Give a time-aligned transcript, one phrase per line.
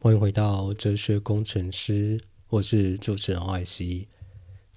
[0.00, 4.06] 欢迎回到哲学工程师，我是主持人艾希。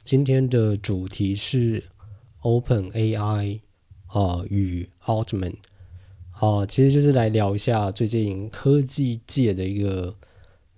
[0.03, 1.83] 今天的主题是
[2.39, 3.59] Open AI
[4.07, 5.53] 啊与 Altman
[6.31, 10.15] 啊，其实就是来聊一下最近科技界的一个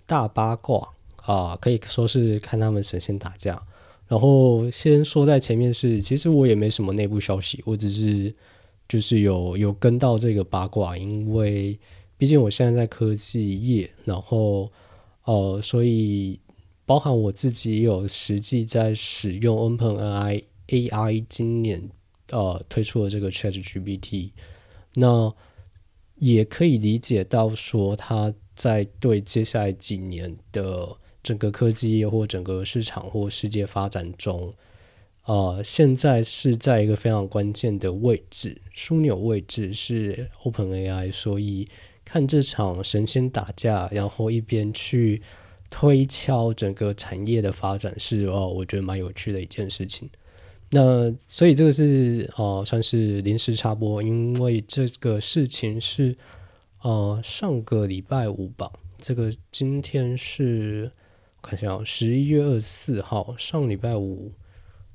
[0.04, 0.92] 大八卦
[1.22, 3.62] 啊，可以说是看他们神仙打架。
[4.06, 8.34] 然后先说在前面是，其实我也没什么内部消息，我只是
[8.86, 11.80] 就是有有跟到这个八卦，因为。
[12.24, 14.72] 毕竟我现在在科技业，然后
[15.24, 16.40] 呃，所以
[16.86, 21.90] 包含我自己有实际在使用 OpenAI AI 今年
[22.30, 24.30] 呃推出的这个 ChatGPT，
[24.94, 25.30] 那
[26.14, 34.54] 也可以理解到说，它在对接下来几年的整个科技业或整个市场或世界发展中，
[35.26, 41.68] 呃，现在是在一个非常关键的位置，枢纽位置是 OpenAI，所以。
[42.04, 45.22] 看这场神仙打架，然后一边去
[45.70, 50.08] 推敲整个产业的发展，是哦，我觉得蛮有趣的一件事情。
[50.70, 56.14] 那所以这个是哦，算是临时插播，因为这个事情是
[56.82, 60.90] 呃上个礼拜五吧，这个今天是
[61.40, 64.30] 看一下十一月二十四号，上礼拜五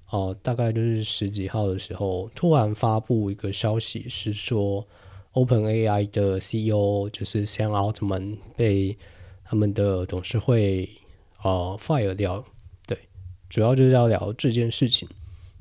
[0.10, 4.88] 哦，大概就是十几号的时候，突然发布一个消息，是说。
[5.34, 8.98] OpenAI 的 CEO 就是 Sam Altman 被
[9.44, 10.90] 他们的董事会
[11.44, 12.44] 呃 fire 掉，
[12.88, 12.98] 对，
[13.50, 15.08] 主要就是要聊这件事情。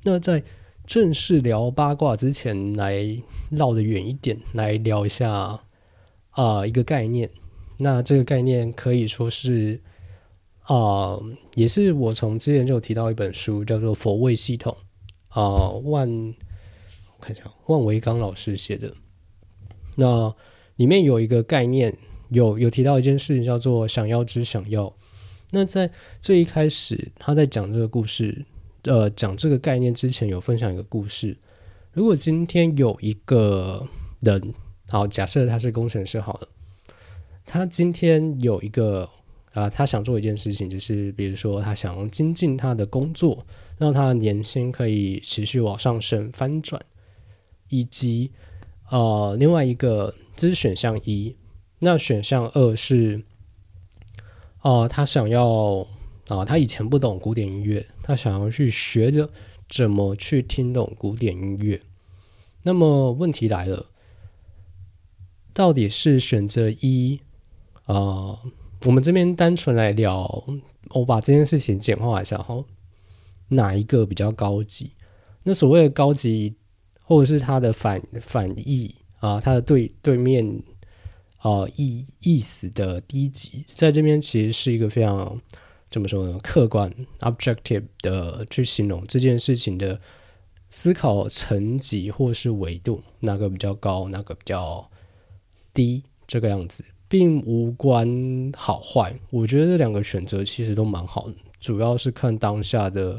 [0.05, 0.43] 那在
[0.87, 3.05] 正式聊八卦之前，来
[3.51, 5.61] 绕得远一点，来聊一下
[6.31, 7.31] 啊一个概念。
[7.79, 9.81] 那这个概念可以说是
[10.63, 11.19] 啊，
[11.55, 14.77] 也是我从之前就提到一本书，叫做《佛位系统》
[15.41, 18.93] 啊，万我看一下，万维刚老师写的。
[20.01, 20.33] 那
[20.77, 21.93] 里面有一个概念，
[22.29, 24.95] 有有提到一件事情，叫做“想要之想要”。
[25.51, 28.45] 那在最一开始，他在讲这个故事，
[28.85, 31.37] 呃，讲这个概念之前，有分享一个故事。
[31.93, 33.85] 如果今天有一个
[34.21, 34.55] 人，
[34.89, 36.49] 好，假设他是工程师，好了，
[37.45, 39.11] 他今天有一个
[39.53, 43.45] 啊，他想做一件事情，就是比如说他想精进他的工作，
[43.79, 46.81] 让他的年薪可以持续往上升、翻转，
[47.69, 48.31] 以及。
[48.91, 51.37] 呃，另外一个这是选项一，
[51.81, 53.23] 那选项二是，
[54.63, 55.87] 哦，他想要
[56.29, 59.29] 啊，他以前不懂古典音乐，他想要去学着
[59.69, 61.83] 怎么去听懂古典音乐。
[62.63, 63.87] 那么问题来了，
[65.53, 67.21] 到底是选择一
[67.85, 68.39] 啊？
[68.87, 70.45] 我们这边单纯来聊，
[70.95, 72.65] 我把这件事情简化一下哈，
[73.49, 74.93] 哪一个比较高级？
[75.43, 76.55] 那所谓的高级。
[77.09, 80.63] 或者是它的反反义啊，它的对对面
[81.39, 85.41] 啊意意思的低级，在这边其实是一个非常
[85.91, 86.39] 怎么说呢？
[86.43, 89.99] 客观 （objective） 的去形容这件事情的
[90.69, 94.91] 思考层级或是维度，哪个比较高，哪个比较
[95.73, 99.19] 低，这个样子，并无关好坏。
[99.31, 103.19] 我觉得这两个选择其实都蛮好的，主要是看当下的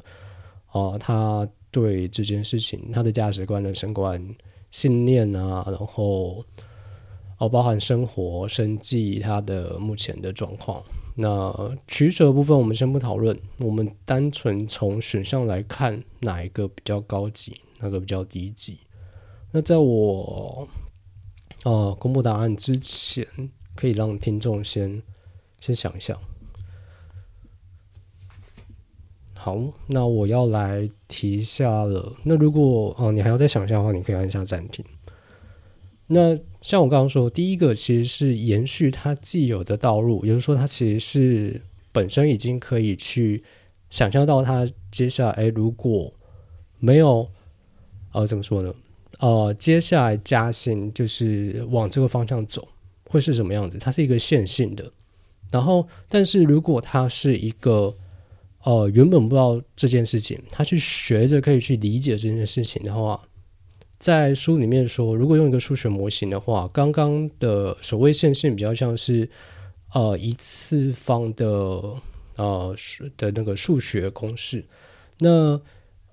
[0.67, 1.49] 啊，他。
[1.71, 4.23] 对这件事情，他的价值观、人生观、
[4.71, 6.43] 信念啊，然后
[7.37, 10.83] 哦，包含生活、生计，他的目前的状况。
[11.15, 18.79] 那取舍部分我们先不讨论，我们单纯从选项来看，哪一个比较高级，哪个比较低级？
[19.51, 20.67] 那在我
[21.63, 23.25] 呃公布答案之前，
[23.75, 25.01] 可以让听众先
[25.59, 26.17] 先想一想。
[29.49, 32.13] 好，那我要来提一下了。
[32.21, 34.85] 那如果哦，你还要再想一下的话，你可以按下暂停。
[36.05, 41.59] 那像我刚刚说，第一个其实是延续它既有的道路，也就是说，它其实是
[41.91, 43.43] 本身已经可以去
[43.89, 46.13] 想象到它接下来，如果
[46.77, 47.27] 没有
[48.11, 48.71] 呃怎么说呢？
[49.19, 52.67] 呃，接下来加薪就是往这个方向走，
[53.05, 53.79] 会是什么样子？
[53.79, 54.91] 它是一个线性的。
[55.49, 57.95] 然后，但是如果它是一个
[58.63, 63.21] 哦，原本不知道这件事情，他去学着可以去理解这件事情的话，
[63.99, 69.29] 在书里面说，如果用一个数学模型的话，刚刚的所谓线性比较像是
[69.93, 71.45] 呃一次方的
[72.35, 72.75] 呃
[73.15, 74.65] 的那个数学公式。
[75.19, 75.59] 那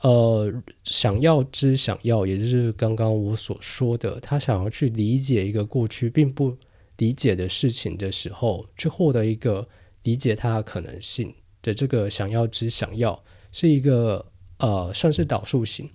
[0.03, 0.53] 呃
[0.85, 6.57] 想要之想要，也就是刚刚我所说的，他想要去理解一个过去并不
[6.99, 9.69] 理解的事情的时候，去获得一个
[10.05, 11.35] 理解它的可能性。
[11.67, 13.21] 的这个想要之想要
[13.51, 14.25] 是一个
[14.59, 15.91] 呃算是导数型，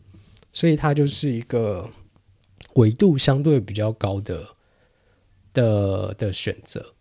[0.52, 1.90] 所以它就是一个
[2.74, 4.46] 维度相对比较高的
[5.54, 6.94] 的的选择。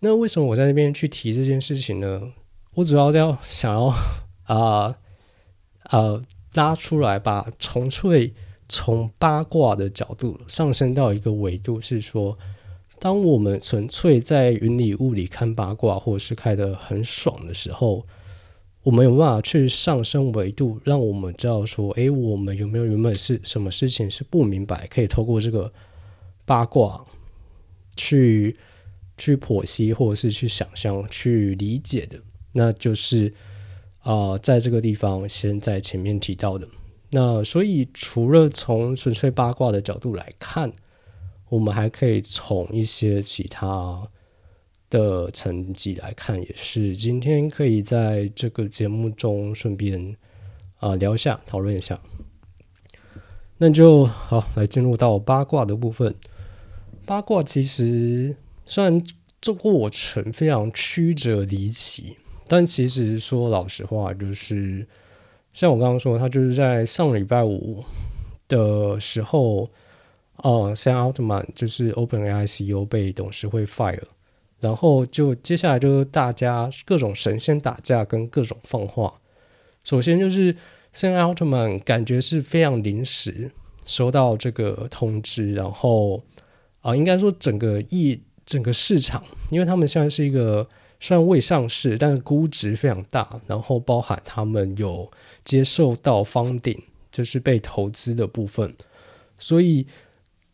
[0.00, 2.32] 那为什么我在那边去提这件事情呢？
[2.72, 3.92] 我主要要想要
[4.44, 4.96] 啊
[5.90, 6.22] 呃
[6.54, 8.32] 拉出来，把纯粹
[8.66, 12.38] 从八卦的角度上升到一个维度，是说，
[12.98, 18.06] 当我们纯粹在云里雾里看八卦，或者是开得很爽的时候，
[18.82, 25.72] 我们有办法去上升维度，让我们知道说，诶，我们有没有原本是什么事情是不明白，可以透过这个
[26.44, 27.04] 八卦
[27.96, 28.56] 去
[29.18, 32.18] 去剖析，或者是去想象、去理解的。
[32.52, 33.32] 那就是
[34.00, 36.66] 啊，在这个地方先在前面提到的。
[37.10, 40.72] 那所以除了从纯粹八卦的角度来看，
[41.48, 44.08] 我们还可以从一些其他
[44.90, 50.16] 的层级来看，也是今天可以在这个节目中顺便
[50.78, 52.00] 啊聊一下、讨论一下。
[53.58, 56.14] 那就好，来进入到八卦的部分。
[57.04, 59.04] 八卦其实虽然
[59.40, 62.16] 这过程非常曲折离奇。
[62.48, 64.86] 但其实说老实话，就是
[65.52, 67.84] 像我刚刚说，他就是在上礼拜五
[68.46, 69.68] 的时候，
[70.38, 74.02] 哦，Sam Altman 就是 OpenAI CEO 被董事会 fire，
[74.60, 79.20] 然后就接下来就是大家各种神仙打架跟各种放话。
[79.84, 80.54] 首先就是
[80.94, 83.50] Sam Altman 感觉是非常临时
[83.84, 86.22] 收到这个通知，然后
[86.80, 90.68] 啊，应该说整个一整个市场，因为他们现在是一个。
[90.98, 95.08] 虽然未上市，但是估值非常大，然后包含他们有
[95.44, 96.74] 接受到方顶，
[97.12, 98.74] 就是被投资的部分，
[99.36, 99.86] 所以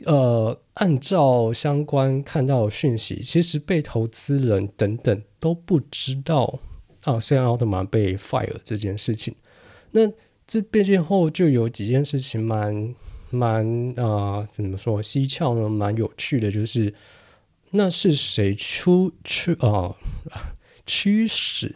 [0.06, 6.60] 呃，按照相关看到的讯息，其实被投资人等等都不知道
[7.04, 9.34] 啊，现在奥特曼被 fire 这件事情。
[9.92, 10.10] 那
[10.46, 12.94] 这变件后就有几件事情蛮
[13.30, 15.68] 蛮啊，怎么说蹊跷呢？
[15.68, 16.94] 蛮有趣的，就是。
[17.74, 19.96] 那是谁出去啊？
[20.84, 21.74] 驱使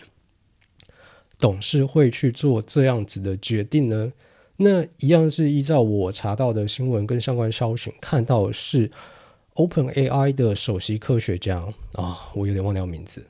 [1.39, 4.13] 董事会去做这样子的决定呢？
[4.57, 8.91] 那一样是依照我查到的新闻跟相关消息看到是
[9.55, 13.27] Open AI 的首席科学家啊，我有点忘掉名字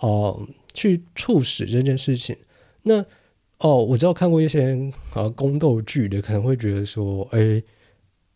[0.00, 2.36] 哦，去促使这件事情。
[2.82, 3.04] 那
[3.58, 7.62] 哦，我知道看过一些啊宫斗剧的，可能会觉得说，哎。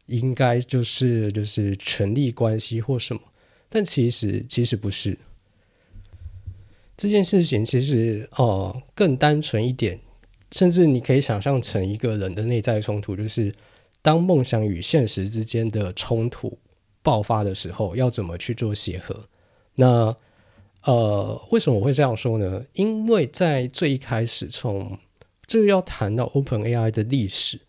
[0.07, 3.23] 应该就是就是权力关系或什么，
[3.71, 5.17] 但其实其实不是。
[6.95, 9.99] 这件事情其实哦更单纯一点，
[10.55, 13.53] 甚至你可以想象成一个人的内在冲突，就是
[14.01, 16.57] 当梦想与现实之间的冲突
[17.03, 19.29] 爆发的时候，要怎么去做协和？
[19.75, 20.17] 那
[20.85, 22.65] 呃，为什么我会这样说呢？
[22.75, 24.97] 因为在最一开始，从
[25.45, 27.61] 这个要谈到 Open AI 的历史。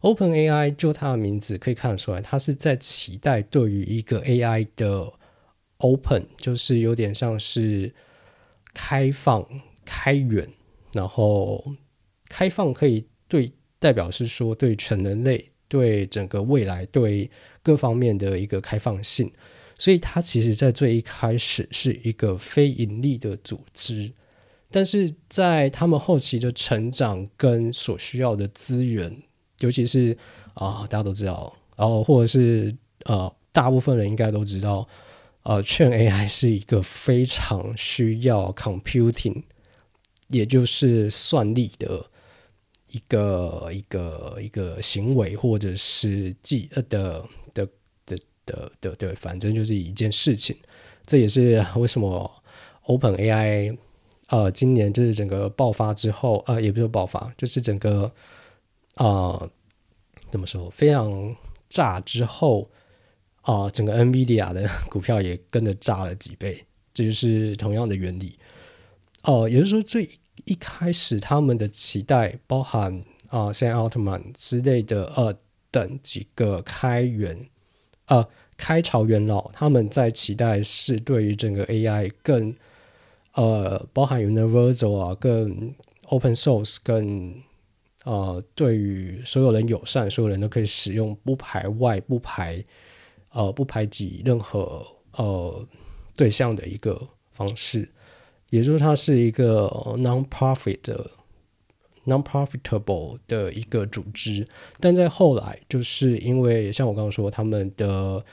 [0.00, 5.12] Open AI 就它的名字可以看得出来，它是在期待对于一个 AI 的
[5.76, 7.94] Open，就是有点像是
[8.74, 9.46] 开放、
[9.84, 10.48] 开源，
[10.92, 11.64] 然后
[12.34, 13.48] 开放可以对
[13.78, 17.30] 代表是说对全人类、对整个未来、对
[17.62, 19.30] 各方面的一个开放性，
[19.78, 24.12] 所以它其实在最一开始是一个非盈利的组织，
[24.68, 29.16] 但是在他们后期的成长跟所需要的资源。
[29.60, 30.18] 尤其是
[30.54, 34.86] 啊，大家都知道，然后或者是呃，大部分人应该都知道，
[35.44, 39.44] 呃，劝 AI 是一个非常需要 computing，
[40.26, 42.04] 也就是算力的
[42.94, 47.68] 一个一个一个行为，或者是记呃的的
[48.06, 50.56] 的的的对，反正就是一件事情。
[51.04, 52.30] 这也是 为什么
[52.82, 53.76] Open AI
[54.28, 58.10] 呃，今年就是整个爆发之后，呃，也不是爆发，就是整个。
[58.94, 59.50] 啊，
[60.30, 60.70] 怎么说？
[60.70, 61.34] 非常
[61.68, 62.70] 炸之后
[63.40, 68.38] 啊，整个 NVIDIA 的 股票也跟着炸了几倍，这就是同样的原理。
[69.24, 70.08] 哦，也就是说，最
[70.44, 75.36] 一开始他们的期待，包含啊，像奥特曼之类的呃
[75.70, 77.48] 等几个开源
[78.06, 82.54] 呃开朝元老，他们在期待是对于整个 AI 更
[83.32, 85.74] 呃包含 Universal 啊，更
[86.04, 87.42] Open Source 更。
[88.04, 92.62] 呃，对于所有人友善，所有人都可以使用，不排外，不排，
[93.30, 95.66] 呃，不排挤任何呃
[96.14, 97.00] 对象的一个
[97.32, 97.88] 方式，
[98.54, 99.66] 也就是它是一个
[99.98, 101.10] non-profit 的
[102.06, 104.46] non-profitable 的一个组织，
[104.78, 108.24] 但在后来，就是因为像我刚刚说，他们的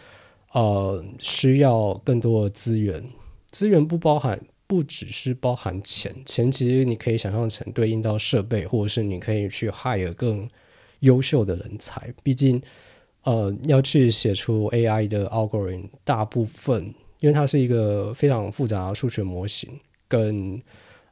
[0.52, 3.04] 呃需要更多的资源，
[3.50, 4.40] 资源不包含。
[4.68, 10.48] 不只是包含钱，钱其实你可以想象成对应到设备，或者是你可以去 hire 更
[11.02, 12.10] 优秀的人才。
[12.24, 12.62] 毕竟，
[13.24, 16.86] 呃，要去写出 AI 的 algorithm，大部分
[17.20, 19.70] 因为它是一个非常复杂的数学模型，
[20.12, 20.62] 跟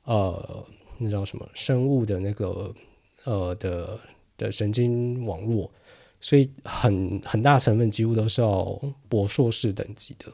[0.04, 0.66] 呃
[0.98, 2.76] 那叫什么生物的那个
[3.24, 3.98] 呃的
[4.38, 5.72] 的神经网络，
[6.20, 8.78] 所以很很大成分几乎都是要
[9.08, 10.26] 博硕士等级的。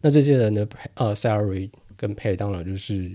[0.00, 3.12] 那这些人的呃 salary 跟 pay 当然就是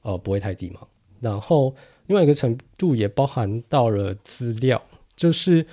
[0.00, 0.80] 呃不会太低嘛。
[1.20, 1.74] 然后
[2.06, 4.82] 另外一个程度也包含到了资料，
[5.14, 5.66] 就是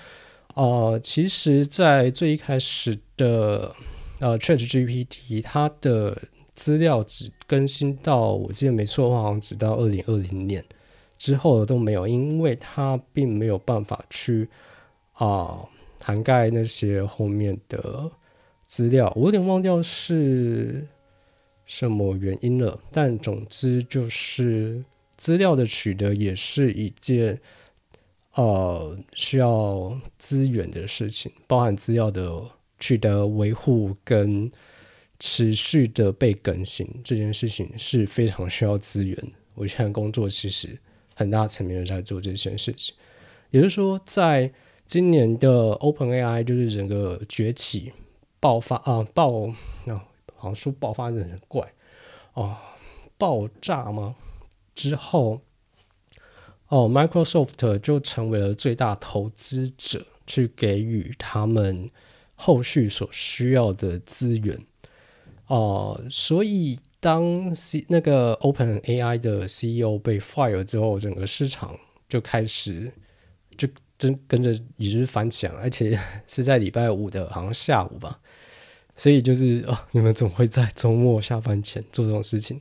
[0.56, 3.74] 呃其实，在最一开始的
[4.20, 6.22] 呃 Chat GPT 它的
[6.56, 10.64] 资料只更新到我记得没错的话，好像只到二零二零年
[11.18, 14.50] 之后的都没有，因为它并没有办法去
[15.14, 15.68] 啊
[16.02, 18.12] 涵盖那些后面的。
[18.68, 20.88] 资料我有点忘掉是
[21.68, 24.84] 什么原因了，但总之就是
[25.16, 27.40] 资料的取得也是一件
[28.34, 32.42] 呃需要资源的事情，包含资料的
[32.80, 34.50] 取得、维护跟
[35.20, 39.18] 持续的被更新这件事情是非常需要资源。
[39.54, 40.78] 我现在工作其实
[41.14, 42.96] 很大层面在做这件事情，
[43.52, 44.52] 也就是说，在
[44.86, 47.94] 今年的 Open AI 就是整个崛起。
[48.38, 49.48] 爆发啊爆，
[49.88, 50.06] 啊
[50.36, 51.74] 好像说爆发的很怪
[52.34, 52.56] 哦，
[53.18, 54.16] 爆炸吗？
[54.76, 55.42] 之后
[56.68, 61.90] 哦，Microsoft 就成为了最大投资者，去给予他们
[62.36, 64.64] 后续所需要的资源
[65.48, 66.00] 哦。
[66.10, 72.92] 所以当 C 那个 Open AI 的 CEO 被 fire 之后，整个市场就开始
[73.58, 78.20] 就真跟着也是翻墙，而且是在礼拜五的好像下午吧。
[78.96, 82.60] 所以就是哦，你们总会在周末下班前做这种事情。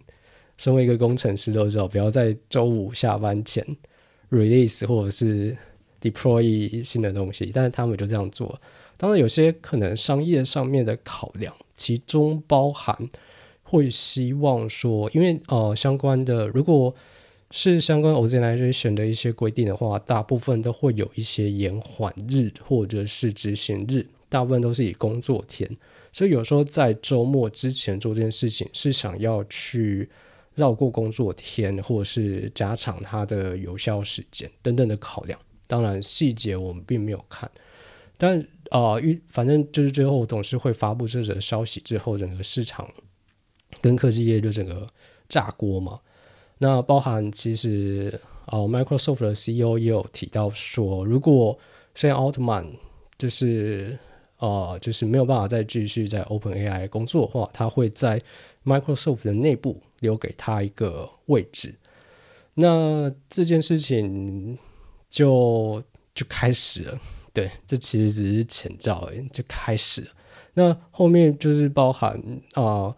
[0.57, 3.65] 身为一个工程师都知道，不要在周五下班前
[4.31, 5.57] release 或者是
[6.01, 7.51] deploy 新的东西。
[7.55, 8.61] 但是他们就这样做。
[8.97, 13.09] 当然，有些可能商业上面的考量，其中包含
[13.63, 16.95] 会希望说，因为呃相关的，如果
[17.51, 25.71] 是相关 organization 的一些规定的话，大部分都会有一些延缓日或者是执行日，大部分都是以工作天。
[26.13, 30.09] 所以有时候在周末之前做这件事情，是想要去
[30.55, 35.39] 绕过工作天，或者是加长它的有效时间等等的考量。
[35.67, 37.51] 当然细节我们并没有看，
[38.17, 42.89] 但啊，预反正就是最后董事会发布这则消息之后，整个市场
[43.81, 44.87] 跟科技业就整个
[45.29, 45.99] 炸锅嘛。
[46.59, 51.59] 那包含其实啊，Microsoft 的 CEO 也有提到说，如果
[51.95, 52.67] 现在奥特曼
[53.19, 53.99] 就是。
[54.39, 58.21] 呃，就是没有办法再继续在 Open AI 工作的话，他会在
[58.65, 61.75] Microsoft 的内部留给他一个位置。
[62.55, 64.59] 那这件事情
[65.09, 65.83] 就
[66.15, 67.01] 就开始了。
[67.35, 70.09] 对，这其实只是前兆而已，就开始了。
[70.55, 72.95] 那后面就是包含啊，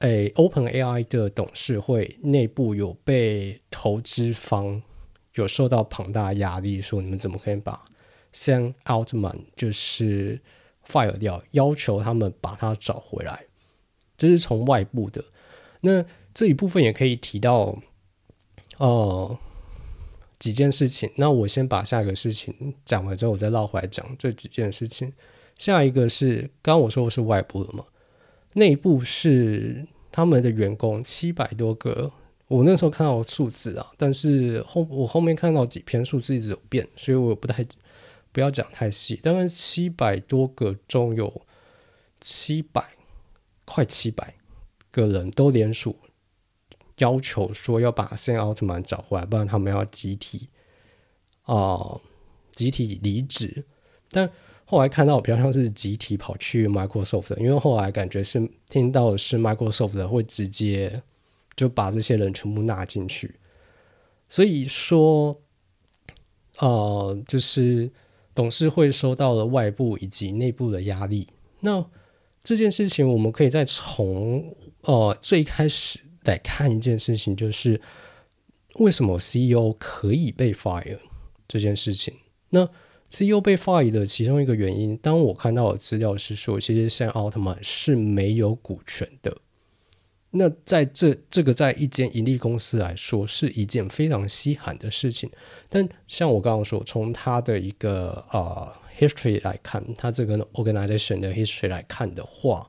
[0.00, 4.82] 诶，Open AI 的董事会内部有被投资方
[5.34, 7.86] 有受到庞大压力，说你们怎么可以把
[8.34, 10.42] Sam Altman 就是
[10.86, 13.46] fire 掉，要求他们把它找回来，
[14.18, 15.24] 这是从外部的。
[15.80, 17.78] 那这一部分也可以提到，
[18.76, 19.38] 呃，
[20.42, 21.08] 几件事情。
[21.14, 25.12] 那我先把下一个事情讲完之后，我再绕回来讲这几件事情。
[25.56, 27.84] 下一个是，刚刚我说的是外部的嘛？
[28.54, 32.10] 内部是他们的员工七百多个，
[32.48, 37.64] 我那时候看到数字啊，但是后我后面看到几篇数字一直有变，所以我不太。
[38.34, 41.30] 不要讲太细，大概七百多个中有
[42.18, 42.82] 七百，
[43.66, 44.34] 快七百
[44.90, 45.94] 个人都联署
[46.98, 50.48] 要求说要把圣奥特曼找回来，不然他们要集体
[51.42, 52.00] 啊
[52.52, 53.64] 集体离职。
[54.10, 54.30] 但
[54.64, 61.02] 后来看到比较像是集体跑去 Microsoft，因为后来感觉是听到是 Microsoft 会直接
[61.54, 63.34] 就把这些人全部纳进去，
[64.28, 65.40] 所以说，
[66.58, 67.90] 呃，就是。
[68.34, 71.28] 董事会收到了外部以及内部的压力。
[71.60, 71.84] 那
[72.42, 77.80] 这件事情，我们可以再从呃最开始来看一件事情，就是
[78.76, 80.98] 为什么 CEO 可以被 fire
[81.46, 82.14] 这件事情。
[82.50, 82.68] 那
[83.10, 89.36] CEO 被 fire 的其中一个原因，当我看到的资料是说，其实像奥特曼是没有股权的。
[90.34, 95.30] 那在这这个在一间盈利公司来说是一件非常稀罕的事情，
[95.68, 102.66] 但像我刚刚说，从他的一个呃 history 来看，他这个 organization 的 history 来看的话，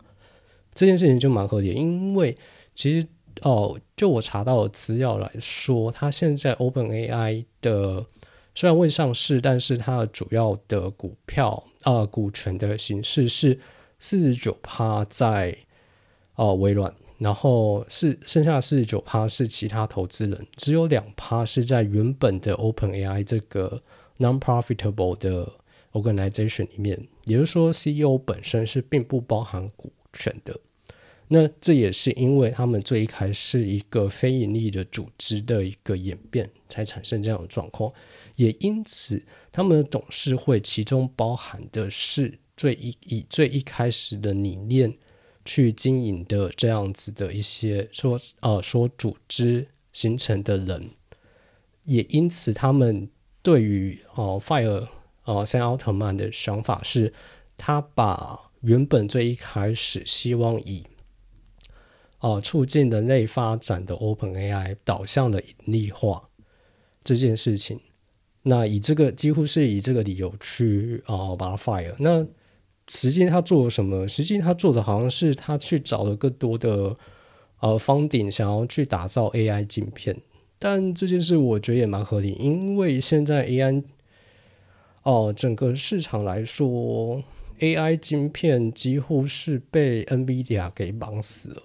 [0.73, 2.35] 这件事情就蛮合理，因为
[2.75, 3.07] 其实
[3.41, 8.05] 哦，就我查到的资料来说，它现在 Open AI 的
[8.55, 13.59] 虽然未上市，但是它的主要的股票啊股权的形式是
[13.99, 15.57] 四十九趴在
[16.35, 23.81] 哦微软，然后是剩下四十九趴是其他投资人，只有两趴是在原本的 Open AI 这个
[24.19, 25.51] non-profitable 的
[25.93, 30.59] organization 里面，也就是说 CEO 本身是并不包含股权的。
[31.35, 37.91] 那这也是因为他们最一开始一个非盈利的组织的一个演变，才产生这样的状况。
[38.35, 39.19] 也因此，
[39.51, 44.93] 他们的董事会其中包含的是最一以最一开始的理念
[45.43, 50.91] 去经营的这样子的一些说呃说组织形成的人。
[51.85, 53.09] 也因此，他们
[53.41, 54.87] 对于哦 Fire
[55.23, 57.11] 哦 Sam Altman 的想法是，
[57.57, 60.83] 他把原本最一开始希望以
[62.23, 66.29] 哦促进人类发展的 Open AI 导向的盈利化
[67.03, 67.81] 这件事情。
[68.43, 71.93] 那以这个几乎是以这个理由去啊把它 fire。
[71.99, 72.25] 那
[72.87, 74.07] 实际他做了什么？
[74.07, 76.95] 实际他做的好像是他去找了更多的
[77.59, 80.15] 呃方顶，想要去打造 AI 镜片。
[80.59, 83.83] 但这件事我觉得也蛮合理，因为现在 AI
[85.03, 87.21] 哦整个市场来说
[87.59, 91.63] ，AI 晶片几乎是被 NVIDIA 给绑死了。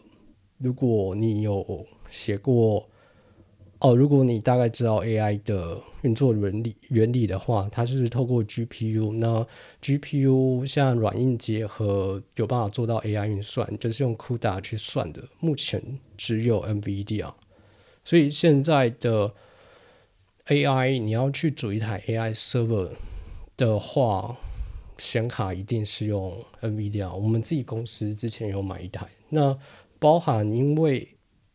[0.59, 2.89] 如果你有写过。
[3.81, 9.47] 哦，如果你大概知道 AI 的运作原理原理的话，它是透过 GPU，那
[9.81, 15.23] GPU 像软硬结合有办法做到 AI 运算，就是用 CUDA 去算的。
[15.39, 15.81] 目前
[16.17, 17.33] 只有 NVIDIA，
[18.05, 19.33] 所以现在的
[20.49, 22.89] AI 你要去组一台 AI server
[23.57, 24.37] 的话，
[24.99, 27.15] 显卡一定是用 NVIDIA。
[27.15, 29.57] 我们自己公司之前有买一台，那
[29.99, 31.09] 包含因为。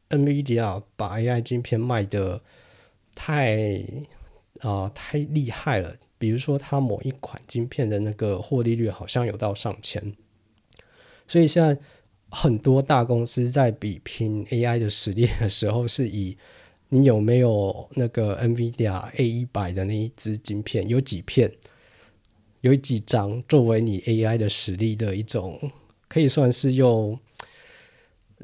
[0.09, 2.39] NVIDIA 把 AI 晶片卖的
[3.15, 3.81] 太
[4.59, 10.13] 啊太厉害了，比如说它某一款晶片的那个获利率好像有到上千，
[11.27, 11.75] 所以现在
[12.29, 16.37] 很多大公司在比拼 AI 的实力的时候，是以
[16.89, 21.51] 你有没有那个 NVIDIA A 一百的那一支晶片，有几片，
[22.61, 25.71] 有几张作为你 AI 的实力的一种，
[26.07, 27.19] 可以算是用。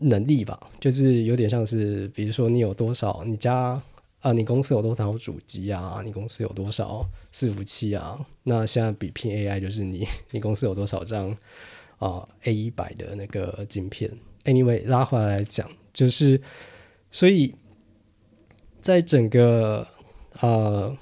[0.01, 3.81] 能力吧，就是有点像是，比如说你有多少，你家
[4.21, 8.19] 啊，你公司有多少主机啊，你公司有多少伺服器啊？
[8.43, 11.35] 那现在比拼 AI 就是你， 你公司有多少张
[11.97, 14.11] 啊 A 一百的那个晶片
[14.45, 16.41] ？Anyway，拉回来讲，就是
[17.11, 17.55] 所以
[18.81, 19.87] 在整个
[20.41, 20.95] 呃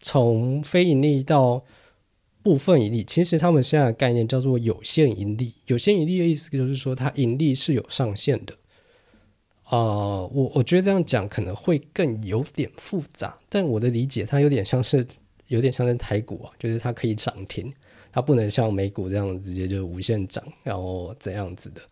[0.00, 1.62] 从非盈利到
[2.42, 5.52] 部分盈利，其实他们现在的概念叫做有限盈利。
[5.66, 8.54] 有限盈利的意思就是说，它盈利是有上限的。
[9.64, 15.06] 啊，我我觉得这样讲可能会更有点复杂，但我的理解，它有点像是
[15.48, 17.70] 有点像是台股啊，就是它可以涨停，
[18.10, 21.82] 它不能像美股这样直接就无限涨，然后怎样子的。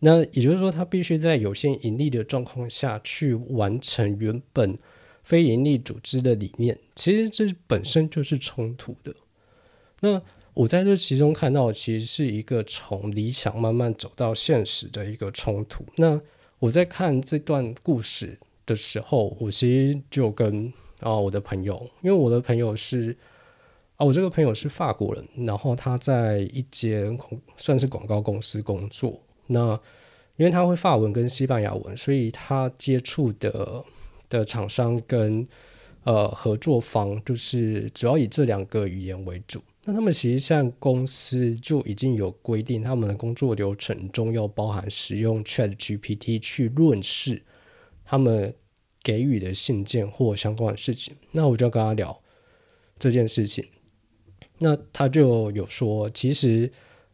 [0.00, 4.76] 那也就是说，它必须在有限盈利的状况下去完成原本
[5.24, 9.14] 非盈利组织的理念，其实这本身就是冲突的。
[10.00, 10.20] 那
[10.54, 15.84] 我在这其中看到，其实是一个从理想慢慢走到现实的一个冲突。
[15.96, 16.20] 那
[16.58, 23.16] 我在看这段故事的时候，我其实就跟啊我的朋友，因为我的朋友是
[23.96, 27.16] 啊我这个朋友是法国人，然后他在一间
[27.56, 29.20] 算是广告公司工作。
[29.46, 29.78] 那
[30.36, 33.84] 因为他会法文跟西班牙文，所以他接触的
[34.28, 35.46] 的厂商跟
[36.02, 39.62] 呃合作方，就是主要以这两个语言为主。
[39.88, 47.42] 那他们其实像公司就已经有规定，他们的工作流程中要包含使用 Chat GPT 去论事
[48.04, 48.54] 他们
[49.02, 51.16] 给予的信件或相关的事情。
[51.32, 52.22] 那我就要跟他聊
[52.98, 53.66] 这件事情。
[54.58, 56.70] 那他就有说，其实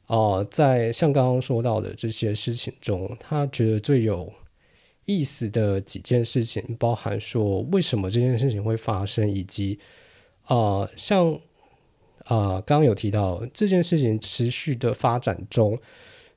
[0.06, 4.32] 啊，在像刚刚说到的这些事情中，他觉得最有
[5.04, 9.78] 意思的几件事情，包含说为什么这件事情会发生，以及
[10.46, 11.40] 啊，像。
[12.24, 15.78] 啊，刚刚有提到这件事情持续的发展中，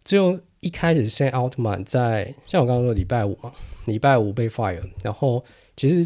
[0.03, 3.53] 就一开始先奥特曼在像我刚刚说礼拜五嘛，
[3.85, 5.41] 礼拜五被 fire，然后
[5.77, 6.05] 其实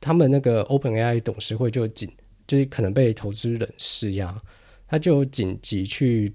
[0.00, 2.10] 他们那个 Open AI 董事会就紧，
[2.46, 4.38] 就是可能被投资人施压，
[4.86, 6.34] 他就紧急去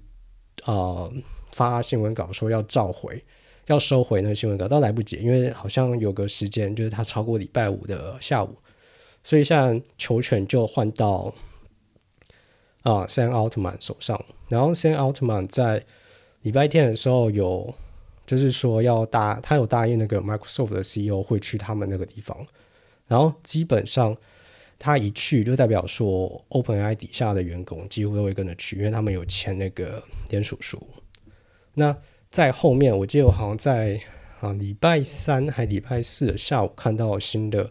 [0.64, 1.08] 啊
[1.52, 3.24] 发新闻稿说要召回，
[3.66, 8.56] 要收回那个新闻稿，都来不及，因为好像有个时间就是他超过礼拜五的下午，
[9.22, 11.32] 所以像球权就换到。
[12.82, 15.84] 啊，Sam Altman 手上，然后 Sam Altman 在
[16.42, 17.72] 礼拜天的时候有，
[18.26, 22.46] 就是说要答，他有答应那个 Microsoft 的 CEO 会去他们那个地方，
[23.06, 24.16] 然后基本上
[24.78, 30.84] 他一去就代表说 OpenAI 底下的员工几乎都会跟着去，因为他们有签那个联署书，
[31.74, 31.96] 那
[32.30, 34.00] 在后面，我记得我好像在
[34.40, 37.70] 啊礼拜三还礼拜四的下午看到新的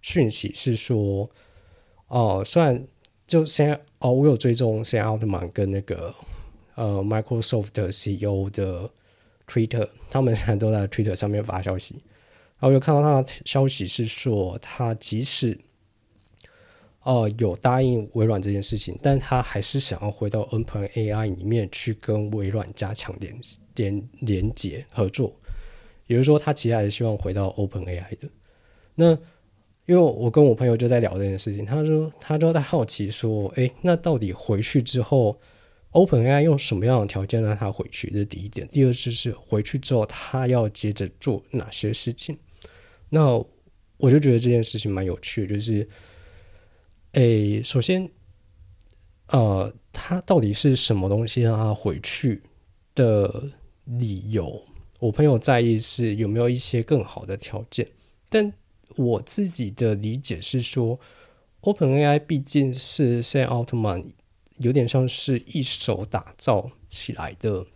[0.00, 1.28] 讯息，是说
[2.06, 2.86] 哦，虽然
[3.26, 6.14] 就现在哦，我有追踪现在奥特曼跟那个
[6.74, 8.90] 呃 Microsoft 的 CEO 的
[9.48, 11.94] Twitter，他们现在都在 Twitter 上面发消息。
[12.58, 15.58] 然后我就看到他的消息是说，他即使
[17.00, 23.34] 哦有答应微软这件事情，但他还是想要回到 Open AI 里面去跟微软加强连
[23.76, 25.34] 连连接合作。
[26.08, 28.28] 也就是说，他其实还是希望回到 Open AI 的。
[28.94, 29.18] 那
[29.86, 35.38] 因为我跟我朋友就在聊这件事情，他说他就在好奇说，诶，那到底回去之后
[35.90, 38.10] ，Open AI 用什么样的条件让他回去？
[38.10, 38.66] 这是第一点。
[38.68, 42.36] 第二就是回去之后，他要接着做哪些事情？
[43.10, 43.32] 那
[43.98, 45.86] 我就觉得这件事情蛮有趣，就是，
[47.12, 48.08] 诶，首先，
[49.28, 52.42] 呃，他到底是什么东西让他回去
[52.94, 53.50] 的
[53.84, 54.60] 理由？
[54.98, 57.86] 我朋友在意是有没有一些更好的条件，
[58.30, 58.52] 但
[58.96, 60.98] 我自己的理解是说
[61.62, 64.12] ，OpenAI 毕竟是 Sam Altman
[64.58, 67.66] 有点像是一手打造起来的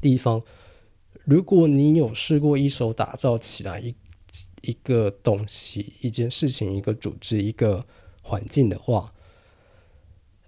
[0.00, 0.42] 地方。
[1.24, 3.94] 如果你有试过一手打造起来一
[4.62, 7.86] 一个东西、一件事情、一个组织、一个
[8.22, 9.12] 环境的话，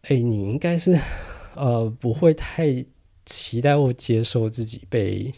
[0.03, 0.99] 哎，你应该是
[1.55, 2.85] 呃不会太
[3.25, 5.33] 期待或接受自己被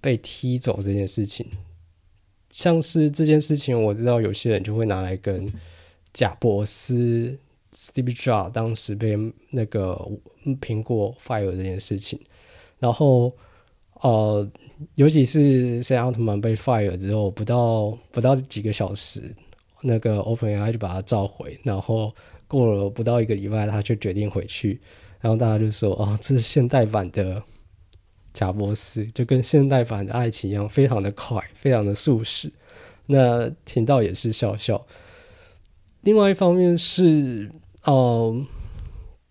[0.00, 1.46] 被踢走这件事情。
[2.50, 5.52] 像是这件事情，我知道有些人就会拿来跟
[6.12, 7.38] 贾伯斯
[7.72, 9.16] （Steve Jobs） 当时被
[9.50, 9.96] 那个
[10.60, 12.20] 苹果 fire 这件事情，
[12.78, 13.32] 然后。
[14.02, 14.46] 呃，
[14.96, 19.22] 尤其是在奥特曼被 fire 之后，不到不到几个小时，
[19.80, 22.14] 那个 OpenAI 就把他召回，然后
[22.46, 24.78] 过了不到一个礼拜，他就决定回去，
[25.18, 27.42] 然后大家就说：“哦，这是现代版的
[28.36, 32.52] 贾伯斯，就跟现代版的爱情一样，非常的快，非常的速食。”
[33.08, 34.86] 那听到也是笑笑。
[36.02, 37.50] 另外一方面是，
[37.84, 38.44] 哦。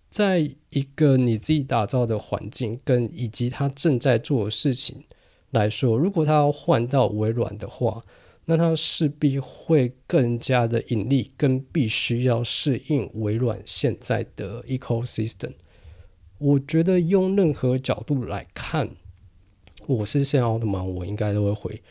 [0.10, 5.04] 在一个你自己打造的环境跟以及他正在做的事情
[5.52, 8.02] 来说，如果他要换到微软的话，
[8.46, 15.52] 那他势必会更加的盈利，跟必须要适应微软现在的 ecosystem。
[16.38, 18.90] 我觉得用任何角度来看，
[19.88, 21.82] 我是现奥特曼，我应该都会回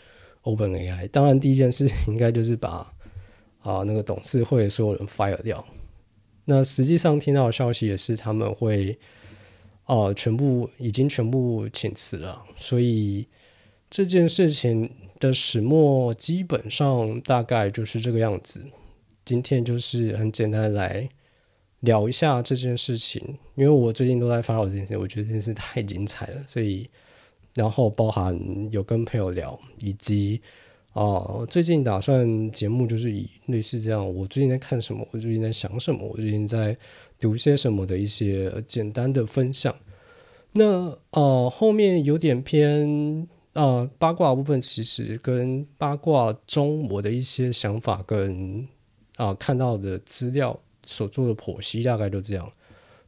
[0.43, 1.09] Open AI。
[1.09, 2.93] 当然，第一件事应该就是把
[3.61, 5.65] 啊那个董事会所有人 fire 掉。
[6.45, 8.99] 那实际上听到的消息也是他们会，
[9.85, 13.27] 啊，全部已经全部请辞了，所以
[13.89, 18.63] 这件事情的始末基本上大概就是这个样子。
[19.25, 21.09] 今天就是很简单来
[21.85, 23.23] 聊一下这件事情，
[23.55, 26.89] 因为我最近都在发我这件事情，我觉得这件事太精彩了，所以
[27.55, 28.39] 然后包含
[28.71, 30.41] 有跟朋友聊，以及。
[30.95, 36.77] 哦，最近打算节目就是以类似这样，我最近在看什么，我最近在想什么，我最近在
[37.19, 39.75] 读些什么的一些简单的分享。
[40.53, 48.65] 那呃，后面有点偏啊八卦部分，其实跟八卦中我的一些想法跟
[49.17, 52.53] 啊看到的资料所做的剖析，大概就这样。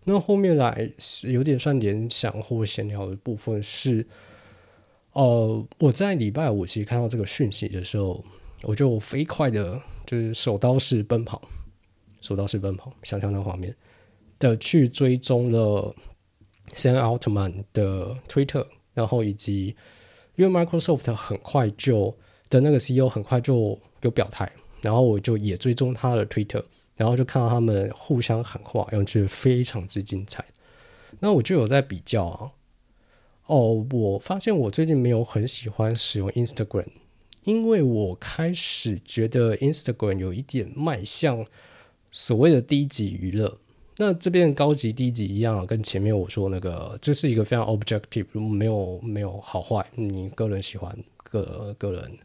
[0.04, 4.06] 那后面来是有点算联想或闲聊的部分是。
[5.12, 8.22] 呃，我在礼拜五其实看到这个讯息的时候，
[8.64, 11.40] 我就飞快的，就是手刀式奔跑，
[12.20, 13.74] 手刀式奔跑，想象那画面
[14.38, 15.94] 的去追踪了
[16.74, 19.74] Sam Altman 的推特，然后以及
[20.34, 22.14] 因为 Microsoft 很快就
[22.50, 26.62] 的那个 CEO 很快就有表态，然后我就也追踪他的推特，
[26.96, 30.44] 然后就看到他们互相喊话，然后觉得非常之精彩。
[31.20, 32.52] 那我就有在比较啊。
[33.46, 36.88] 哦，我发现我最近没有很喜欢使用 Instagram，
[37.44, 41.46] 因为我开始觉得 Instagram 有一点迈向
[42.10, 43.58] 所谓的低级娱乐。
[43.98, 52.18] 那这边高级低级一样，跟前面我说那个，这是一个非常 objective，没有没有好坏，你个人喜欢，个个人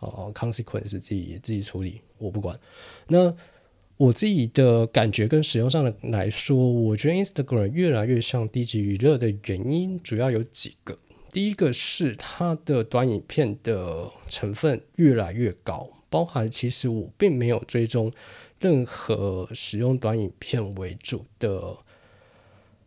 [0.00, 2.58] 呃 consequence 自己自己处理，我不管。
[3.06, 3.32] 那
[3.96, 10.98] 我自己的感觉跟使用上的来说，我觉得 Instagram 越来越像低级娱乐的原因主要有几个。
[11.30, 18.12] 第一个是它的短影片的成分越来越高，包含其实我并没有追踪
[18.58, 21.76] 任何使用短影片为主的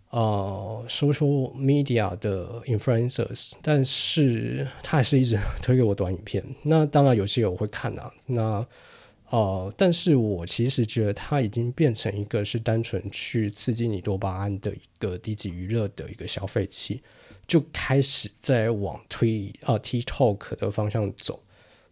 [0.10, 6.44] 啊 social media 的 influencers，但是他还是一直 推给我短影片。
[6.64, 8.68] 那当然有些我会看啊，那。
[9.30, 17.02] 呃，但是我其实觉得它已经变成一个是单纯去刺激你多巴胺的一个低级娱乐的一个消费器。
[17.48, 21.42] 就开始在往推啊 TikTok 的方向走。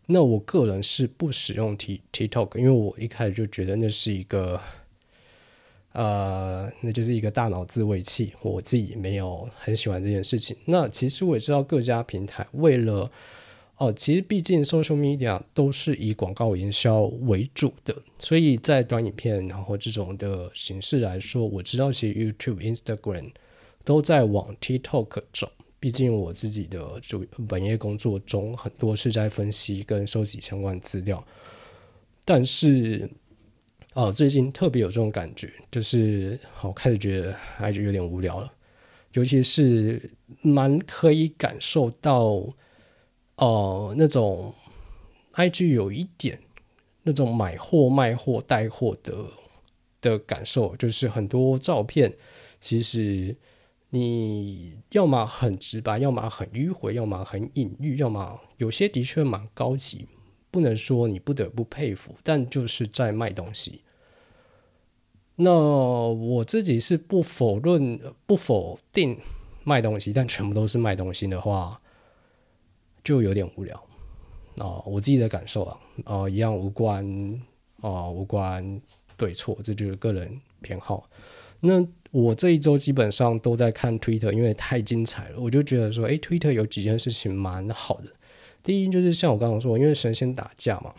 [0.08, 4.60] 那我个人是不使用 T TikTok，因为我一开始就觉得那是一个，
[5.94, 10.58] 呃，那就是一个大脑自慰器，我自己没有很喜欢这件事情。
[10.66, 13.10] 那其实我也知道各家平台为了，
[13.78, 23.32] 哦，其实毕竟 social media 都是以广告营销为主的，所以在短影片然后这种的形式来说，我知道其实 YouTube、Instagram
[23.84, 25.52] 都在往 TikTok 走。
[25.78, 31.24] 毕竟我自己的主本业工作中很多是在分析跟收集相关资料，
[32.24, 33.08] 但是
[33.94, 38.52] 哦，最近特别有这种感觉，就是我开始觉得还是有点无聊了，
[39.14, 40.10] 尤其是
[40.42, 42.52] 蛮可以感受到
[43.38, 44.54] 哦那种
[45.34, 46.40] IG 有一点
[47.04, 49.14] 那种买货卖货带货的
[50.02, 52.14] 的感受，就是很多照片
[52.60, 53.36] 其实。
[53.92, 60.06] 你要么很直白，要么很迂回，要么很隐喻，要么有些的确蛮高级，
[60.52, 63.84] 不能说你不得不佩服，但就是在卖东西。
[65.38, 69.18] 那我自己是不否认、不否定
[69.64, 71.80] 卖东西，但全部都是卖东西的话，
[73.06, 73.82] 就有点无聊
[74.58, 74.84] 啊。
[74.86, 77.06] 我自己的感受啊，啊，一样无关
[77.80, 78.82] 啊，无关
[79.16, 81.10] 对错，这就是个人偏好。
[81.62, 81.88] 那。
[82.12, 88.10] 我这一周基本上都在看 Twitter，因为太精彩了，我就觉得说，诶 t w i t t e r 有几件事情蛮好的。
[88.64, 90.96] 第一就是像我刚刚说，因为神仙打架嘛，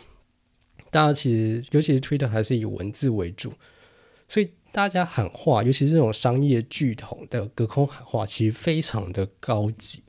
[0.91, 3.51] 大家其实尤其是 Twitter 还是以文字为主，
[4.27, 10.03] 所以大家喊话，尤其是这种商业巨头的隔空喊话，其实非常的高级，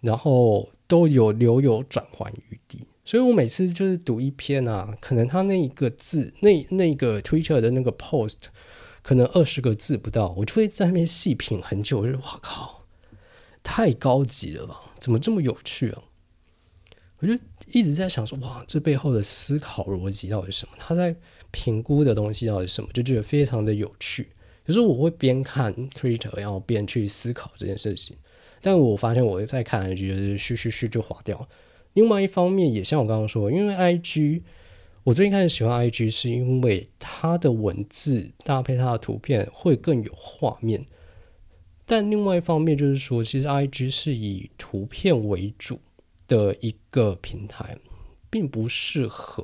[0.00, 2.84] 然后都有留有转换余地。
[3.04, 8.36] 所以我每次就是读一篇啊，可能他那一个字，那那个 Twitter 的那个 post。
[9.02, 12.00] 可能二十个字不到，我就会在那边细品很久。
[12.00, 12.84] 我就哇靠，
[13.62, 14.78] 太高级了吧？
[14.98, 16.02] 怎么这么有趣啊？
[17.18, 17.32] 我就
[17.72, 20.74] 一直在想说，哇，这背后的思考逻辑到底是什么？
[20.78, 21.16] 他在
[21.50, 22.90] 评估的东西到底是什么？
[22.92, 24.28] 就觉得非常的有趣。
[24.66, 28.14] 有时候我会边看 Twitter，然后边去思考这件事情。
[28.60, 31.48] 但我发现我在看 IG，就是嘘嘘嘘就划掉。
[31.94, 34.42] 另外一方面，也像我刚刚说，因为 IG。
[35.02, 40.84] 我最近开始喜欢 IG，是因为它的文字搭配它的图片会更有画面。
[41.86, 45.80] 但另外一方面就是说，其实 IG 是以图片为主
[46.28, 47.78] 的一个平台，
[48.28, 49.42] 并不适合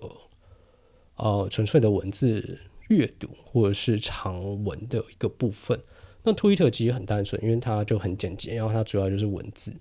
[1.16, 5.80] 呃纯粹的文字阅读或者是长文的一个部分。
[6.26, 9.72] 那 Twitter 其实很单纯，因为它就很简洁，然后它主要就是文字。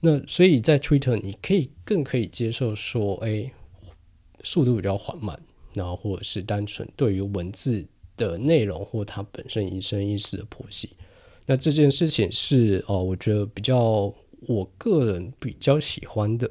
[0.00, 3.50] 那所以在 Twitter 你可以更可以接受说，哎。
[4.42, 5.38] 速度比较缓慢，
[5.74, 10.96] 然后或者是单纯对于文字的内容或它本身一生一世的剖析，
[11.44, 14.10] 那这件事情是哦，我觉得比较
[14.48, 16.50] 我个人比较喜欢的。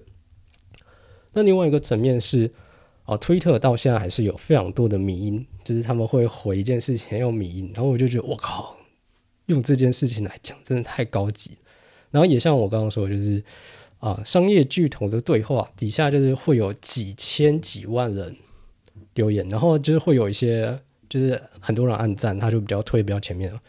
[1.34, 2.54] 那另外一个层面是
[3.06, 8.78] 哦，推特到现在还是有非常多的迷音，就是他们会回一件事情用迷音，然后我就觉得我靠，
[9.50, 11.52] 用这件事情来讲真的太高级。
[12.10, 13.44] 然后也像我刚刚说，就是。
[14.00, 18.34] 啊，商业巨头的对话底下就是会有几千几万人
[19.16, 23.60] 留言，然后就是会有一些就是很多人按赞，他就比较推比较前面了。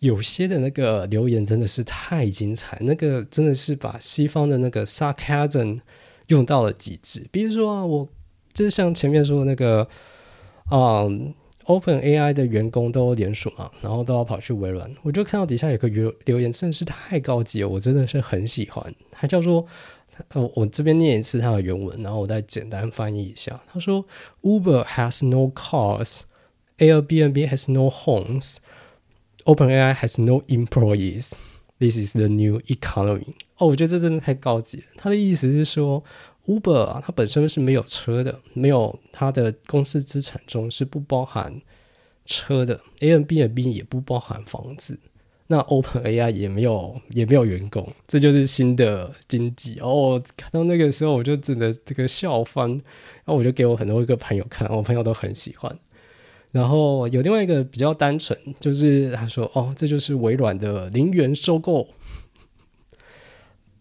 [0.00, 5.80] 有些的那个留言真的是太精彩，那个真的是把西方的那个 sarcasm
[6.26, 7.26] 用到了极致。
[7.30, 8.06] 比如说啊，我
[8.52, 9.88] 就是像前面说的那个，
[10.70, 11.32] 嗯。
[11.64, 14.90] Open AI 的员工都联署嘛，然后都要跑去微软。
[15.02, 18.94] 我就看到底下有个留留言，真的是太高级了，我真的是很喜欢。
[19.10, 19.64] 他叫做
[20.28, 23.62] 呃，我这边念一次他的原文，然后我再简单翻译一下。
[23.72, 24.04] 他说
[24.42, 26.22] ：“Uber has no cars,
[26.78, 28.56] Airbnb has no homes,
[29.44, 31.30] Open AI has no employees.
[31.78, 34.84] This is the new economy。”哦，我觉得这真的太高级了。
[34.96, 36.02] 他的意思是说。
[36.46, 41.60] Uber 啊，它本身是没有车的，没有它的公司资产中是不包含
[42.24, 42.80] 车的。
[42.98, 44.98] Airbnb 也不包含房子，
[45.46, 50.20] 那 OpenAI 也没有也没有员工，这就是新的经济哦。
[50.36, 55.78] 看到那个时候，我就真的这个笑翻，然后我就给我很多一个朋友看，我朋友都很喜欢。
[56.50, 61.88] 然后有另外一个比较单纯，就是他说：“哦，这就是微软的零元收购。”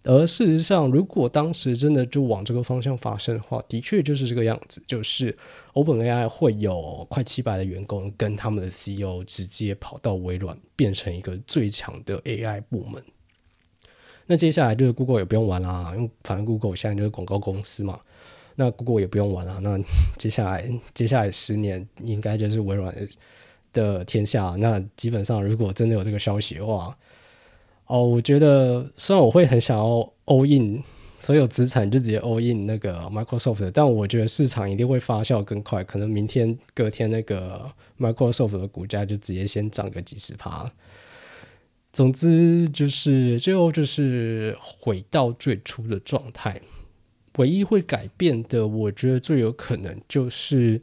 [0.04, 5.38] 而事实上，如果当时真的就往这个方向发生的话，的确就是这个样子，就是
[5.74, 13.04] OpenAI 会有快七百的员工跟他们的 CEO 直接跑到微软，变成一个最强的 AI 部门。
[14.26, 18.00] 那接下来就是 Google 也不用玩啦，因为反正 Google 现在就是广告公司嘛。
[18.56, 19.80] 那 Google 也不用玩了，那
[20.18, 22.94] 接下来接下来十年应该就是微软
[23.72, 24.56] 的天下。
[24.58, 26.96] 那基本上，如果真的有这个消息的话，
[27.91, 30.82] 哦，我觉得虽然我会很想要 all in
[31.19, 40.71] 所有资产就直接 all in 那个 Microsoft，但我觉得市场一定会发酵更快，可能明天隔天那个 Microsoft 的股价就直接先涨个几十趴。
[41.91, 46.62] 总之就是最后就是回到最初的状态，
[47.39, 50.82] 唯一会改变的，我觉得最有可能就是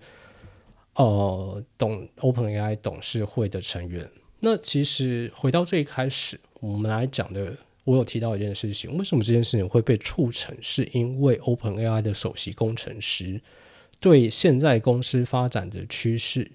[0.97, 4.07] 呃，董 OpenAI 董事会的成员。
[4.41, 10.57] 那其实回到最开始，我们来讲的，我有提到一件事情，为什么这件事情会被促成？
[10.61, 13.41] 是因为 OpenAI 的首席工程师
[13.99, 16.51] 对现在公司发展的趋势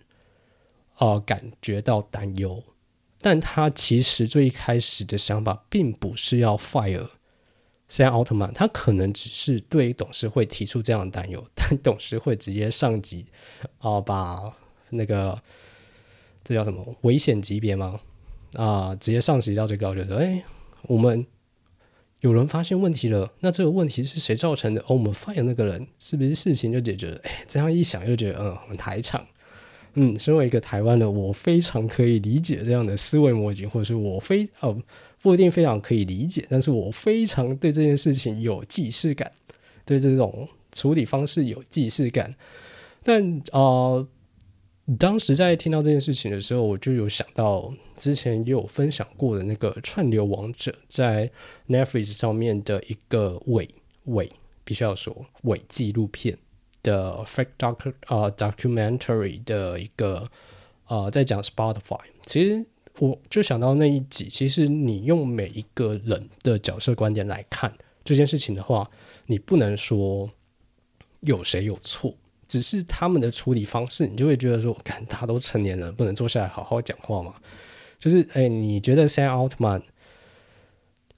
[0.96, 2.64] 啊感觉到担忧。
[3.20, 7.08] 但他其实最一开始的想法并不是要 fire
[7.88, 13.26] 塞奥特曼，他可能只是对董事会提出这样的担忧，但董事会直接上级
[13.78, 14.54] 啊，把
[14.90, 15.42] 那个
[16.44, 18.00] 这叫什么危险级别吗？
[18.54, 20.44] 啊，直接上级到最高，就说：“哎，
[20.84, 21.26] 我们
[22.20, 24.82] 有人发现问题了，那这个问题是谁造成的？
[24.82, 27.20] 哦，我们 fire 那个人是不是事情就解决了？
[27.24, 29.26] 哎，这样一想又觉得嗯，很台场。
[29.96, 34.76] 嗯，身为一个台湾的我，非常可以理解这样的思维模型，或者是我非哦
[35.22, 39.32] 不一定非常可以理解，但是我非常对这件事情有既视感，
[39.86, 42.36] 对这种处理方式有既视感。
[43.04, 44.06] 但啊，
[44.98, 51.32] 当时在听到这件事情的时候，我就有想到之前也有分享过的那个串流王者在
[51.68, 53.70] Netflix 上面的一个伪
[54.06, 54.32] 伪，
[54.64, 56.38] 必须要说伪纪录片。
[56.84, 60.30] 的 fake doc 啊 documentary 的一个
[60.88, 62.66] 呃，在讲 Spotify，其实
[63.00, 68.92] 我就想到那一集，其实你用每一个人的角色观点来看这件事情的话，
[69.28, 70.30] 你不能说
[71.22, 72.14] 有谁有错，
[72.54, 77.34] 只是他们的处理方式，你就会觉得说，看他都成年人，不能坐下来好好讲话嘛？
[77.98, 79.82] 就是哎，你觉得 Sam Altman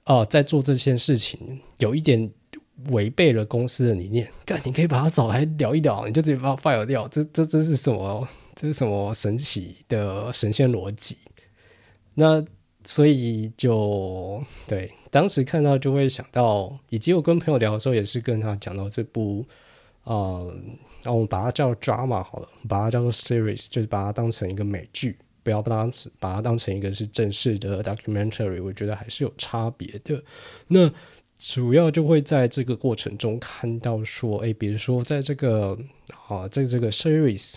[0.06, 2.32] 哦，在做这件事情有一点。
[2.90, 8.28] 违背了公司的理念，干你可以把他找来聊一聊，你就直接把他 fire 掉，这这这是什么？
[8.54, 11.16] 这是什么神奇的神仙逻辑？
[12.12, 12.44] 那
[12.84, 19.46] 所以就对，当时看到就会想到，以及我跟朋友聊的时候，也是跟他讲到这部，
[20.04, 20.54] 呃，
[21.06, 30.20] 然后我们把它叫 drama 好了，把它叫做 series，就是把它当成一个美剧，不要把它把它当成一个是正式的 documentary，我觉得还是有差别的。
[30.66, 30.92] 那
[31.38, 35.78] 主要就会在这个过程中看到说，哎，比如说在这个
[36.28, 37.54] 啊，在这个 series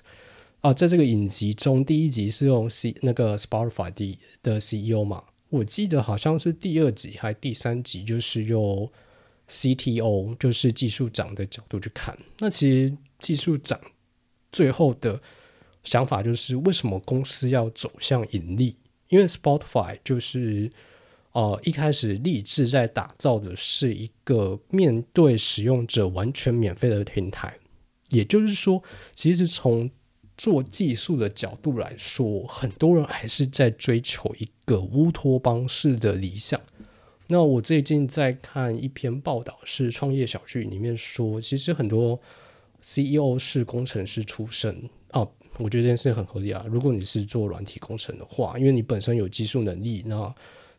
[0.62, 8.88] 啊，在这个影集中，第一集是用 C 那个 Spotify 的的 CEO 嘛，我记得好像是第二集还第三集，就是用
[9.50, 12.16] CTO，就是技术长的角度去看。
[12.38, 13.80] 那其实技术长
[14.52, 15.22] 最后的
[15.84, 18.76] 想法就是，为什么公司要走向盈利？
[19.08, 20.72] 因为 Spotify 就是。
[21.32, 27.56] 呃，一开始立志在打造的是一个面对使用者完全免费的平台，
[28.10, 28.82] 也就是说，
[29.16, 29.92] 其实从
[30.36, 36.60] 做技术的角度来说，很多人还是在追求一个乌托邦式的理想。
[37.28, 42.20] 那我最近在看一篇报道，是创业小聚里面说，其实很多
[42.82, 46.66] CEO 是工程师出身啊，我觉得这件事很合理啊。
[46.70, 50.34] 如果你是做软体工程的话，因为你本身有技术能力，那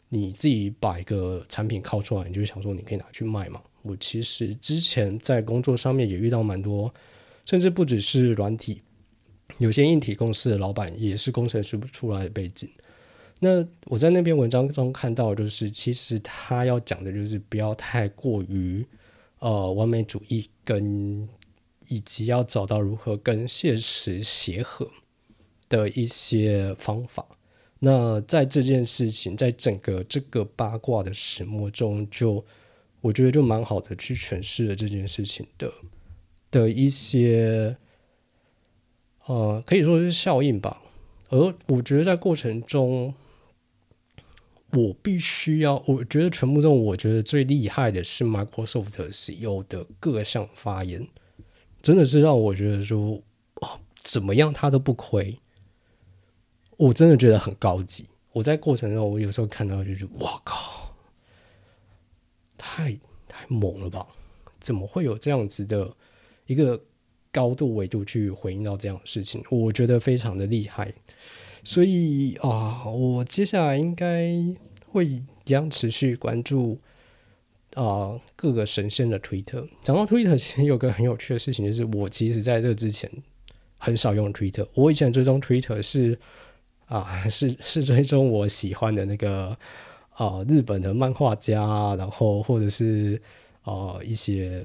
[0.09, 3.63] 你自己把一个产品靠出来，你就想说你可以拿去卖嘛？
[3.83, 6.93] 我其实之前在工作上面也遇到蛮多，
[7.47, 8.83] 甚至不只是软体，
[9.59, 12.69] 有些硬体公司的老板也是工程师出来的背景。
[13.39, 18.85] 那我在那篇文章中看到，就是其实他要讲的就是不要太过于
[19.39, 21.27] 呃完美主义，跟
[21.91, 24.89] 以及要找到如何跟现实协和
[25.69, 27.27] 的一些方法。
[27.81, 32.45] 那在这件事情，在整个这个八卦的始末中，就
[33.01, 35.73] 我觉得就蛮好的去诠释了这件事情的
[36.51, 37.77] 的一些，
[39.27, 40.81] 呃，可以说是效应吧。
[41.31, 43.13] 而我觉得在过程中，
[44.73, 51.09] 我必须要，我觉得全部中，我觉得最厉害的是 Microsoft CEO 的各项发言，
[51.83, 53.21] 真的是让我觉得说，
[53.63, 55.39] 哦，怎么样他都不亏。
[56.77, 58.07] 我真的觉得很高级。
[58.33, 60.95] 我在过程中，我有时候看到就觉得，哇靠，
[62.57, 64.07] 太太猛了吧？
[64.61, 65.91] 怎么会有这样子的
[66.47, 66.81] 一个
[67.33, 69.43] 高度维度去回应到这样的事情？
[69.51, 70.93] 我觉得非常的厉害。
[71.65, 74.33] 所以啊，我接下来应该
[74.87, 76.79] 会一样持续关注
[77.75, 79.67] 啊各个神仙的推特。
[79.83, 83.11] 讲到推特， 其实有个很有趣的事情，就是我其实在这之前
[83.79, 84.69] 很少用推特。
[84.75, 86.19] 我以前追踪推特是。
[86.87, 89.57] 啊， 是是追踪我喜欢的那个
[90.11, 93.23] 啊日本的漫画家，然后或者是
[93.63, 94.61] 啊一些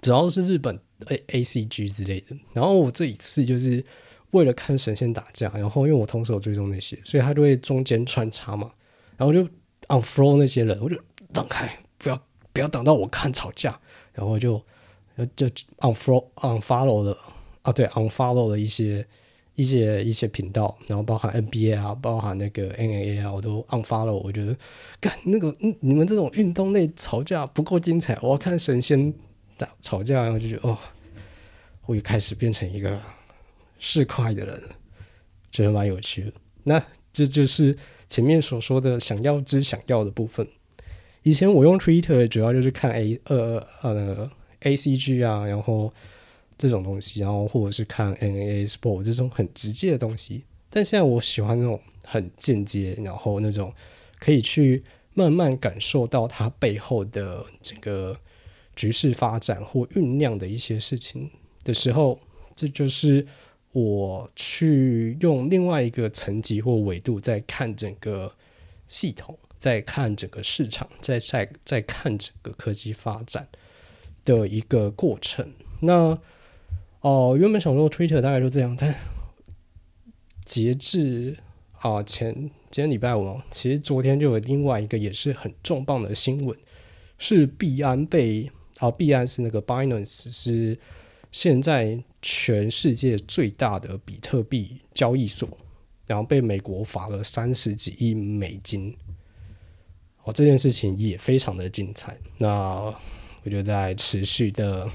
[0.00, 2.36] 主要是日本 A A C G 之类的。
[2.52, 3.84] 然后我这一次就是
[4.32, 8.72] 为了看神仙打架，然后因为我同时有追踪那些，所以他就会中间穿插嘛，
[9.16, 9.48] 然后就
[9.86, 11.00] unfollow 那些人，我就
[11.32, 11.72] 让开，
[12.58, 13.78] 不要等到我看吵架，
[14.12, 14.60] 然后就
[15.36, 15.46] 就
[15.78, 17.16] unfollow unfollow 的
[17.62, 19.06] 啊，对 unfollow 的一些。
[19.54, 24.12] 一些一些频道，然后包含 NBA 啊，包含那个 NAA 啊，我都 unfollow。
[24.12, 24.56] 我觉得，
[25.00, 29.12] 干那个，你们这种运动类吵架不够精彩，我要看神仙
[29.56, 30.78] 打吵架，然后就觉得哦，
[31.86, 33.00] 我也开始变成一个
[33.80, 34.62] 市侩的人，
[35.50, 36.32] 觉得蛮有趣的。
[36.62, 36.80] 那
[37.12, 37.76] 这就是
[38.08, 40.46] 前面所说的想要之想要的部分。
[41.28, 44.30] 以前我用 Twitter 主要就是看 A 呃呃
[44.62, 45.92] ACG 啊，然后。
[46.60, 53.72] 这种东西，然后或者是看 N A Sport 这种很直接的东西，但现在我喜欢那种很间接，然后那种
[54.18, 54.82] 可以去
[55.14, 58.18] 慢慢感受到它背后的整个
[58.74, 61.30] 局势发展或酝酿的一些事情
[61.62, 62.18] 的时候，
[62.56, 63.24] 这就是
[63.70, 68.32] 我去用另外一个层级或维度在看整个
[68.88, 73.48] 系统，在看整个市场，在在在看整个科技发展
[74.24, 75.52] 的一个过程。
[75.80, 76.18] 那
[77.00, 78.94] 哦，原本想说 Twitter 大概就这样，但
[80.44, 81.36] 截至
[81.80, 82.32] 啊前
[82.70, 86.56] 今天礼拜五，其实昨天就有另外一个也是很重磅的新闻，
[87.18, 90.78] 是币安被啊币安是那个 Binance 是
[91.30, 95.48] 现在全世界最大的比特币交易所，
[96.06, 98.96] 然后被美国罚了三十几亿美金。
[100.32, 102.16] 这件事情也非常的精彩。
[102.38, 102.94] 那
[103.44, 104.88] 我就在持续的。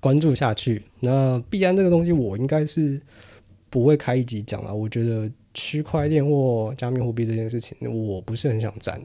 [0.00, 3.02] 关注下去，那币安这个东西，我应该是
[3.68, 4.72] 不会开一集讲了。
[4.72, 9.02] 我觉得区块链或加密货币这件事情，我不是很想沾，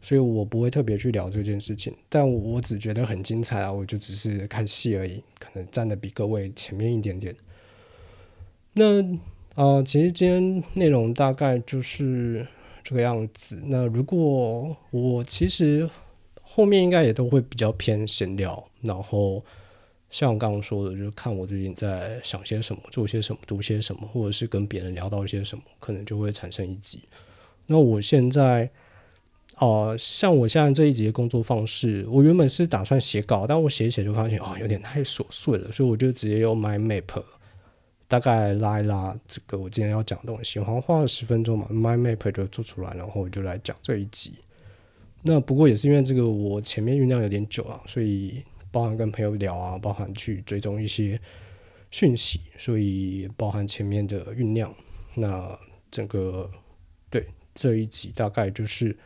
[0.00, 1.94] 所以我不会特别去聊这件事情。
[2.08, 7.36] 但我只觉得很精彩啊，我就只是看戏而已，可能站的比各位前面一点点。
[8.72, 9.02] 那
[9.54, 12.46] 啊，其实今天内容大概就是
[12.82, 13.62] 这个样子。
[13.66, 15.88] 那如果我其实
[16.42, 19.44] 后面应该也都会比较偏闲聊，然后。
[20.12, 27.00] 像我刚刚说的，就是看我最近在想些什么，做些什么，读些什么，或者是跟别人聊到一些什么，可能就会产生一集。
[27.64, 28.68] 那我现在，
[29.56, 37.22] 哦，像我现在这一集的工作方式，我原本是打算写稿，但我写一写就发现哦，有点太琐碎了，所以我就直接用 My Map，
[38.12, 44.34] 大概拉一拉这个我今天要讲的东西，好像花了十分钟嘛，My Map 就做出来，然后我就来讲这一集。
[45.22, 48.44] 那不过也是因为这个我前面酝酿有点久了，所以。
[48.70, 51.20] 包含跟朋友聊啊，包含去追踪一些
[51.90, 54.74] 讯息，所以包含前面的酝酿。
[55.14, 55.54] 那
[55.90, 56.50] 整个
[57.10, 58.96] 对这一集大概就是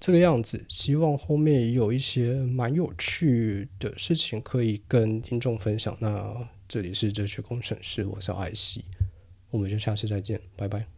[0.00, 0.64] 这个样子。
[0.70, 5.94] 希望后面也有一些蛮有趣的事情可以跟听众分享。
[6.00, 6.34] 那
[6.66, 8.84] 这里是哲学工程师，我是艾希，
[9.50, 10.93] 我们就下期再见，拜拜。